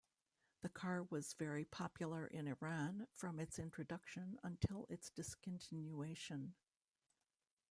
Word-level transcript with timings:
The 0.61 0.69
car 0.69 1.03
was 1.03 1.33
very 1.35 1.63
popular 1.63 2.25
in 2.25 2.47
Iran 2.47 3.05
from 3.13 3.39
its 3.39 3.59
introduction 3.59 4.39
until 4.41 4.87
its 4.89 5.11
discontinuation. 5.11 6.53